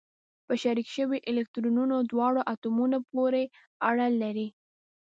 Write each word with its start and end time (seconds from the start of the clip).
په 0.45 0.53
شریک 0.61 0.87
شوي 0.97 1.19
الکترونونه 1.29 1.95
دواړو 2.11 2.41
اتومونو 2.53 2.97
پورې 3.11 3.43
اړه 3.89 4.07
لري. 4.21 4.47